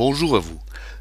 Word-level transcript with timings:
bonjour 0.00 0.34
à 0.34 0.38
vous. 0.38 0.58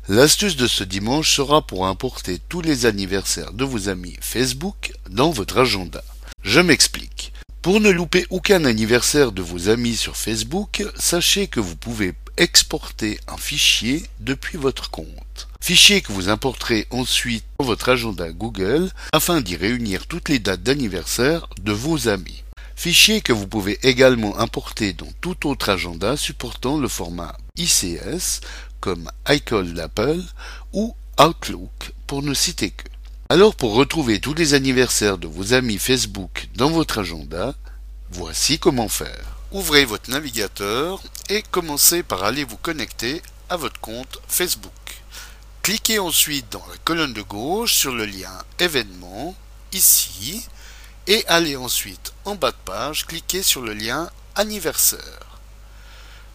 L'astuce 0.10 0.58
de 0.58 0.68
ce 0.68 0.84
dimanche 0.84 1.34
sera 1.34 1.66
pour 1.66 1.88
importer 1.88 2.38
tous 2.50 2.60
les 2.60 2.86
anniversaires 2.86 3.54
de 3.54 3.64
vos 3.64 3.88
amis 3.88 4.18
Facebook 4.20 4.92
dans 5.10 5.32
votre 5.32 5.60
agenda. 5.60 6.04
Je 6.44 6.60
m'explique. 6.60 7.32
Pour 7.62 7.80
ne 7.80 7.92
louper 7.92 8.26
aucun 8.30 8.66
anniversaire 8.66 9.32
de 9.32 9.42
vos 9.42 9.70
amis 9.70 9.96
sur 9.96 10.18
Facebook, 10.18 10.84
sachez 10.98 11.48
que 11.48 11.62
vous 11.62 11.78
pouvez 11.78 12.14
exporter 12.36 13.22
un 13.30 13.38
fichier 13.38 14.04
depuis 14.20 14.58
votre 14.58 14.90
compte. 14.90 15.48
Fichier 15.62 16.02
que 16.02 16.12
vous 16.12 16.28
importerez 16.28 16.86
ensuite 16.90 17.46
dans 17.58 17.68
votre 17.68 17.88
agenda 17.88 18.30
Google 18.34 18.92
afin 19.14 19.40
d'y 19.40 19.56
réunir 19.56 20.08
toutes 20.08 20.28
les 20.28 20.40
dates 20.40 20.64
d'anniversaire 20.64 21.48
de 21.62 21.72
vos 21.72 22.10
amis. 22.10 22.44
Fichier 22.76 23.20
que 23.20 23.34
vous 23.34 23.48
pouvez 23.48 23.78
également 23.84 24.40
importer 24.40 24.94
dans 24.94 25.12
tout 25.20 25.48
autre 25.50 25.68
agenda 25.68 26.16
supportant 26.16 26.78
le 26.78 26.88
format 26.88 27.36
ICS 27.58 28.40
comme 28.80 29.10
iCall 29.28 29.74
d'Apple 29.74 30.22
ou 30.74 30.96
Outlook 31.20 31.94
pour 32.08 32.24
ne 32.24 32.34
citer 32.34 32.72
que. 32.72 32.86
Alors 33.30 33.56
pour 33.56 33.74
retrouver 33.74 34.20
tous 34.20 34.34
les 34.34 34.54
anniversaires 34.54 35.18
de 35.18 35.28
vos 35.28 35.54
amis 35.54 35.78
Facebook 35.78 36.48
dans 36.56 36.72
votre 36.72 37.00
agenda, 37.00 37.54
voici 38.12 38.58
comment 38.58 38.90
faire. 38.90 39.38
Ouvrez 39.52 39.86
votre 39.86 40.10
navigateur 40.10 41.02
et 41.30 41.44
commencez 41.44 42.04
par 42.04 42.24
aller 42.24 42.44
vous 42.44 42.58
connecter 42.58 43.22
à 43.50 43.58
votre 43.58 43.80
compte 43.80 44.20
Facebook. 44.28 44.72
Cliquez 45.62 46.00
ensuite 46.00 46.52
dans 46.52 46.66
la 46.70 46.78
colonne 46.84 47.14
de 47.14 47.22
gauche 47.22 47.74
sur 47.74 47.94
le 47.94 48.06
lien 48.06 48.32
événements, 48.60 49.36
ici, 49.74 50.44
et 51.06 51.24
allez 51.28 51.56
ensuite 51.56 52.14
en 52.26 52.36
bas 52.36 52.52
de 52.52 52.58
page, 52.66 53.06
cliquez 53.06 53.44
sur 53.44 53.62
le 53.62 53.74
lien 53.74 54.10
anniversaire. 54.36 55.29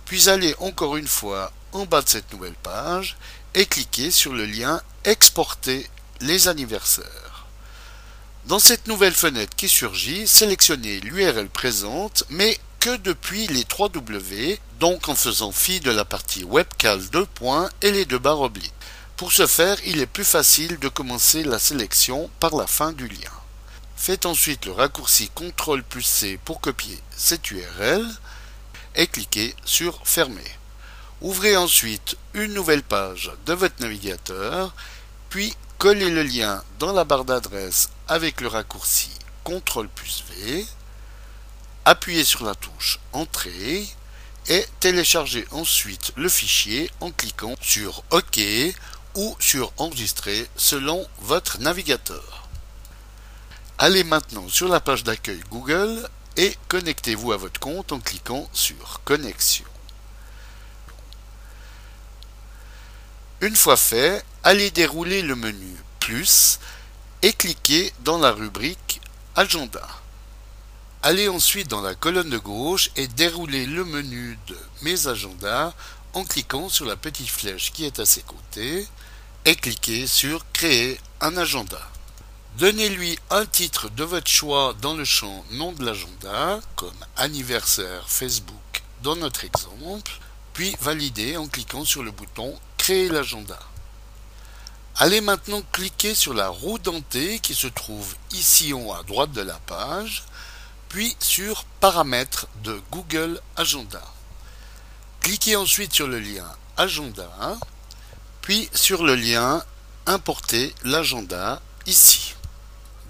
Puis 0.05 0.29
allez 0.29 0.55
encore 0.61 0.97
une 0.97 1.09
fois 1.09 1.53
en 1.73 1.87
bas 1.87 2.03
de 2.03 2.09
cette 2.09 2.33
nouvelle 2.33 2.55
page 2.63 3.17
et 3.55 3.67
cliquez 3.67 4.11
sur 4.11 4.33
le 4.33 4.47
lien 4.47 4.81
exporter 5.05 5.89
les 6.21 6.49
anniversaires. 6.49 7.47
Dans 8.47 8.59
cette 8.59 8.89
nouvelle 8.89 9.15
fenêtre 9.15 9.57
qui 9.57 9.69
surgit, 9.69 10.29
sélectionnez 10.29 11.01
l'URL 11.01 11.49
présente, 11.49 12.25
mais 12.29 12.59
que 12.79 12.97
depuis 12.97 13.47
les 13.47 13.65
3 13.65 13.89
W, 13.89 14.61
donc 14.79 15.09
en 15.09 15.15
faisant 15.15 15.53
fi 15.53 15.81
de 15.81 15.91
la 15.91 16.05
partie 16.05 16.45
webcal 16.45 17.01
2 17.09 17.25
points 17.27 17.71
et 17.81 17.91
les 17.91 18.05
deux 18.05 18.19
barres 18.19 18.43
obliques. 18.43 18.75
Pour 19.17 19.33
ce 19.33 19.47
faire, 19.47 19.79
il 19.87 20.03
est 20.03 20.07
plus 20.07 20.25
facile 20.25 20.79
de 20.79 20.89
commencer 20.89 21.45
la 21.45 21.59
sélection 21.59 22.29
par 22.41 22.55
la 22.55 22.67
fin 22.67 22.93
du 22.93 23.09
lien. 23.09 23.31
Faites 23.97 24.27
ensuite 24.27 24.67
le 24.67 24.73
raccourci 24.73 25.31
CTRL 25.31 25.83
plus 25.83 26.03
C 26.03 26.39
pour 26.45 26.61
copier 26.61 27.01
cette 27.17 27.51
URL 27.51 28.05
et 28.95 29.07
cliquez 29.07 29.55
sur 29.65 30.01
Fermer. 30.05 30.59
Ouvrez 31.21 31.57
ensuite 31.57 32.17
une 32.35 32.55
nouvelle 32.55 32.83
page 32.83 33.33
de 33.47 33.53
votre 33.53 33.81
navigateur, 33.81 34.75
puis 35.31 35.55
collez 35.79 36.11
le 36.11 36.23
lien 36.23 36.63
dans 36.79 36.93
la 36.93 37.05
barre 37.05 37.25
d'adresse 37.25 37.91
avec 38.09 38.41
le 38.41 38.49
raccourci 38.49 39.11
CTRL 39.45 39.89
plus 39.89 40.25
V, 40.31 40.67
appuyez 41.85 42.25
sur 42.25 42.45
la 42.45 42.55
touche 42.55 42.99
Entrée 43.13 43.87
et 44.49 44.67
téléchargez 44.81 45.47
ensuite 45.51 46.13
le 46.17 46.29
fichier 46.29 46.91
en 47.01 47.11
cliquant 47.11 47.55
sur 47.61 48.03
OK 48.11 48.41
ou 49.15 49.37
sur 49.39 49.73
Enregistrer 49.77 50.49
selon 50.57 51.07
votre 51.21 51.61
navigateur. 51.61 52.49
Allez 53.79 54.05
maintenant 54.05 54.49
sur 54.49 54.69
la 54.69 54.81
page 54.81 55.05
d'accueil 55.05 55.41
Google 55.51 56.09
et 56.37 56.57
connectez-vous 56.69 57.33
à 57.33 57.37
votre 57.37 57.61
compte 57.61 57.93
en 57.93 58.01
cliquant 58.01 58.49
sur 58.53 59.01
Connexion. 59.05 59.65
Une 63.41 63.57
fois 63.57 63.77
fait, 63.77 64.25
allez 64.43 64.71
dérouler 64.71 65.23
le 65.23 65.37
menu 65.37 65.77
Plus 66.01 66.59
et 67.23 67.33
cliquez 67.33 67.93
dans 68.01 68.19
la 68.19 68.33
rubrique 68.33 69.01
Agenda. 69.37 69.87
Allez 71.03 71.29
ensuite 71.29 71.69
dans 71.69 71.83
la 71.83 71.95
colonne 71.95 72.31
de 72.31 72.39
gauche 72.39 72.91
et 72.97 73.07
déroulez 73.09 73.67
le 73.67 73.85
menu 73.85 74.39
de 74.47 74.57
Mes 74.83 75.07
agendas 75.07 75.75
en 76.15 76.25
cliquant 76.25 76.69
sur 76.69 76.87
la 76.87 76.97
petite 76.97 77.29
flèche 77.29 77.73
qui 77.73 77.85
est 77.85 77.99
à 77.99 78.07
ses 78.07 78.23
côtés 78.23 78.87
et 79.45 79.57
cliquez 79.57 80.07
sur 80.07 80.45
Créer 80.53 80.99
un 81.21 81.37
agenda. 81.37 81.81
Donnez-lui 82.59 83.19
un 83.31 83.47
titre 83.47 83.89
de 83.89 84.05
votre 84.05 84.31
choix 84.31 84.77
dans 84.81 84.95
le 84.95 85.05
champ 85.05 85.45
nom 85.51 85.73
de 85.73 85.85
l'agenda, 85.85 86.61
comme 86.77 86.95
anniversaire 87.17 88.09
Facebook 88.09 88.85
dans 89.03 89.17
notre 89.17 89.45
exemple, 89.45 90.13
puis 90.53 90.77
validez 90.81 91.37
en 91.37 91.49
cliquant 91.49 91.85
sur 91.85 92.05
le 92.05 92.13
bouton 92.13 92.57
Créer 92.79 93.09
l'agenda. 93.09 93.59
Allez 94.97 95.21
maintenant 95.21 95.63
cliquer 95.73 96.15
sur 96.15 96.33
la 96.33 96.49
roue 96.49 96.79
dentée 96.79 97.41
qui 97.41 97.57
se 97.57 97.67
trouve 97.67 98.15
ici 98.31 98.73
en 98.73 98.83
haut 98.83 98.95
à 98.95 99.03
droite 99.03 99.33
de 99.33 99.41
la 99.41 99.59
page, 99.67 100.23
puis 100.89 101.17
sur 101.19 101.65
Paramètres 101.81 102.47
de 102.63 102.81
Google 102.93 103.41
Agenda. 103.57 104.03
Cliquez 105.21 105.57
ensuite 105.57 105.93
sur 105.93 106.07
le 106.07 106.21
lien 106.21 106.47
Agenda, 106.77 107.59
puis 108.43 108.69
sur 108.73 109.03
le 109.03 109.17
lien 109.17 109.65
Importer 110.07 110.75
l'agenda 110.85 111.61
ici. 111.87 112.35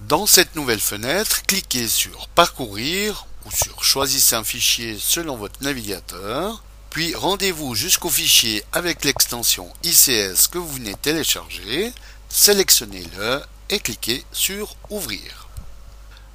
Dans 0.09 0.27
cette 0.27 0.55
nouvelle 0.55 0.81
fenêtre, 0.81 1.41
cliquez 1.47 1.89
sur 1.89 2.29
Parcourir 2.29 3.27
ou 3.47 3.51
sur 3.51 3.83
Choisissez 3.85 4.37
un 4.37 4.45
fichier 4.45 4.99
selon 5.01 5.35
votre 5.37 5.63
navigateur, 5.63 6.63
puis 6.91 7.15
rendez-vous 7.15 7.75
jusqu'au 7.75 8.11
fichier 8.11 8.63
avec 8.73 9.03
l'extension 9.03 9.73
ICS 9.83 10.49
que 10.51 10.59
vous 10.59 10.75
venez 10.75 10.95
télécharger, 10.95 11.91
sélectionnez-le 12.29 13.41
et 13.71 13.79
cliquez 13.79 14.27
sur 14.31 14.77
Ouvrir. 14.91 15.49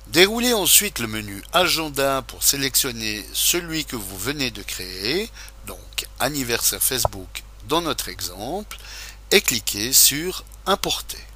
Déroulez 0.08 0.54
ensuite 0.54 0.98
le 0.98 1.06
menu 1.06 1.44
Agenda 1.54 2.24
pour 2.24 2.42
sélectionner 2.42 3.24
celui 3.34 3.86
que 3.86 3.96
vous 3.96 4.18
venez 4.18 4.50
de 4.50 4.64
créer, 4.64 5.30
donc 5.68 6.08
anniversaire 6.20 6.82
Facebook 6.82 7.44
dans 7.68 7.82
notre 7.82 8.10
exemple, 8.10 8.80
et 9.30 9.42
cliquez 9.42 9.94
sur 9.94 10.44
Importer. 10.66 11.29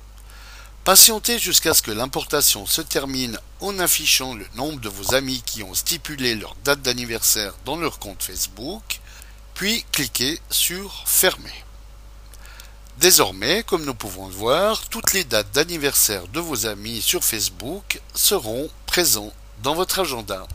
Patientez 0.85 1.39
jusqu'à 1.39 1.73
ce 1.73 1.81
que 1.81 1.91
l'importation 1.91 2.65
se 2.65 2.81
termine 2.81 3.39
en 3.61 3.79
affichant 3.79 4.35
le 4.35 4.45
nombre 4.55 4.81
de 4.81 4.89
vos 4.89 5.15
amis 5.15 5.41
qui 5.45 5.63
ont 5.63 5.73
stipulé 5.73 6.35
leur 6.35 6.55
date 6.65 6.81
d'anniversaire 6.81 7.53
dans 7.63 7.77
leur 7.77 7.99
compte 7.99 8.21
Facebook, 8.21 8.99
puis 9.53 9.85
cliquez 9.93 10.41
sur 10.49 11.03
Fermer. 11.05 11.63
Désormais, 12.97 13.63
comme 13.63 13.85
nous 13.85 13.93
pouvons 13.93 14.27
le 14.27 14.33
voir, 14.33 14.81
toutes 14.89 15.13
les 15.13 15.23
dates 15.23 15.53
d'anniversaire 15.53 16.27
de 16.27 16.41
vos 16.41 16.65
amis 16.65 17.01
sur 17.01 17.23
Facebook 17.23 18.01
seront 18.13 18.69
présentes 18.85 19.33
dans 19.61 19.75
votre 19.75 19.99
agenda. 19.99 20.45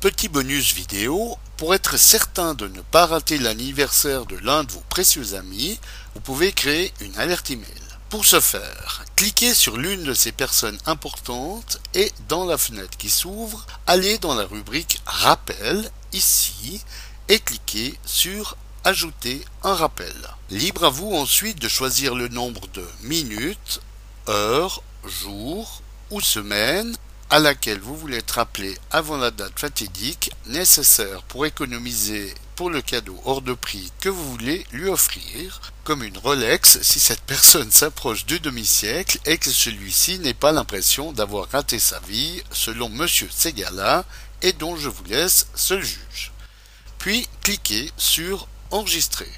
Petit 0.00 0.30
bonus 0.30 0.72
vidéo, 0.72 1.36
pour 1.58 1.74
être 1.74 1.98
certain 1.98 2.54
de 2.54 2.68
ne 2.68 2.80
pas 2.80 3.04
rater 3.04 3.36
l'anniversaire 3.36 4.24
de 4.24 4.38
l'un 4.38 4.64
de 4.64 4.72
vos 4.72 4.82
précieux 4.88 5.34
amis, 5.34 5.78
vous 6.14 6.22
pouvez 6.22 6.52
créer 6.52 6.94
une 7.00 7.18
alerte 7.18 7.50
email. 7.50 7.91
Pour 8.12 8.26
ce 8.26 8.40
faire, 8.40 9.06
cliquez 9.16 9.54
sur 9.54 9.78
l'une 9.78 10.04
de 10.04 10.12
ces 10.12 10.32
personnes 10.32 10.76
importantes 10.84 11.80
et 11.94 12.12
dans 12.28 12.44
la 12.44 12.58
fenêtre 12.58 12.98
qui 12.98 13.08
s'ouvre, 13.08 13.66
allez 13.86 14.18
dans 14.18 14.34
la 14.34 14.44
rubrique 14.44 15.00
Rappel 15.06 15.90
ici 16.12 16.82
et 17.30 17.38
cliquez 17.38 17.98
sur 18.04 18.58
Ajouter 18.84 19.42
un 19.62 19.72
rappel. 19.72 20.12
Libre 20.50 20.84
à 20.84 20.90
vous 20.90 21.14
ensuite 21.14 21.58
de 21.58 21.68
choisir 21.68 22.14
le 22.14 22.28
nombre 22.28 22.66
de 22.74 22.86
minutes, 23.00 23.80
heures, 24.28 24.82
jours 25.06 25.80
ou 26.10 26.20
semaines 26.20 26.94
à 27.32 27.38
laquelle 27.38 27.80
vous 27.80 27.96
voulez 27.96 28.18
être 28.18 28.32
rappelé 28.32 28.76
avant 28.90 29.16
la 29.16 29.30
date 29.30 29.58
fatidique 29.58 30.30
nécessaire 30.48 31.22
pour 31.22 31.46
économiser 31.46 32.34
pour 32.56 32.68
le 32.68 32.82
cadeau 32.82 33.18
hors 33.24 33.40
de 33.40 33.54
prix 33.54 33.90
que 34.00 34.10
vous 34.10 34.30
voulez 34.32 34.66
lui 34.70 34.90
offrir, 34.90 35.62
comme 35.82 36.02
une 36.02 36.18
Rolex 36.18 36.82
si 36.82 37.00
cette 37.00 37.22
personne 37.22 37.70
s'approche 37.72 38.26
du 38.26 38.38
demi-siècle 38.38 39.18
et 39.24 39.38
que 39.38 39.48
celui-ci 39.48 40.18
n'ait 40.18 40.34
pas 40.34 40.52
l'impression 40.52 41.14
d'avoir 41.14 41.48
raté 41.48 41.78
sa 41.78 42.00
vie 42.00 42.42
selon 42.50 42.90
Monsieur 42.90 43.30
Segala 43.30 44.04
et 44.42 44.52
dont 44.52 44.76
je 44.76 44.90
vous 44.90 45.04
laisse 45.04 45.46
seul 45.54 45.82
juge. 45.82 46.32
Puis 46.98 47.26
cliquez 47.42 47.90
sur 47.96 48.46
Enregistrer. 48.70 49.32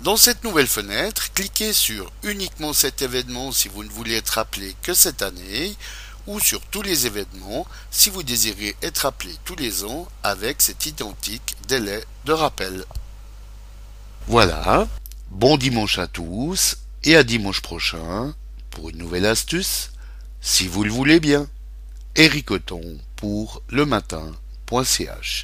Dans 0.00 0.16
cette 0.16 0.44
nouvelle 0.44 0.68
fenêtre, 0.68 1.32
cliquez 1.34 1.72
sur 1.72 2.12
uniquement 2.22 2.72
cet 2.72 3.02
événement 3.02 3.50
si 3.50 3.66
vous 3.66 3.82
ne 3.82 3.90
voulez 3.90 4.14
être 4.14 4.30
rappelé 4.30 4.76
que 4.82 4.94
cette 4.94 5.22
année 5.22 5.76
ou 6.26 6.40
sur 6.40 6.60
tous 6.60 6.82
les 6.82 7.06
événements 7.06 7.66
si 7.90 8.10
vous 8.10 8.22
désirez 8.22 8.76
être 8.82 9.06
appelé 9.06 9.34
tous 9.44 9.56
les 9.56 9.84
ans 9.84 10.08
avec 10.22 10.62
cet 10.62 10.86
identique 10.86 11.56
délai 11.68 12.04
de 12.24 12.32
rappel. 12.32 12.84
Voilà, 14.26 14.88
bon 15.30 15.56
dimanche 15.56 15.98
à 15.98 16.06
tous 16.06 16.78
et 17.04 17.16
à 17.16 17.22
dimanche 17.22 17.60
prochain 17.60 18.34
pour 18.70 18.90
une 18.90 18.98
nouvelle 18.98 19.26
astuce, 19.26 19.90
si 20.40 20.66
vous 20.66 20.84
le 20.84 20.90
voulez 20.90 21.20
bien. 21.20 21.46
Eric 22.16 22.50
pour 23.16 23.62
le 23.68 23.86
matin.ch 23.86 25.42